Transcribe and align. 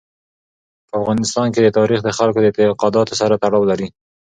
په 0.87 0.93
افغانستان 1.01 1.47
کې 1.53 1.75
تاریخ 1.79 1.99
د 2.03 2.09
خلکو 2.17 2.39
د 2.41 2.45
اعتقاداتو 2.49 3.13
سره 3.21 3.39
تړاو 3.43 3.69
لري. 3.71 3.87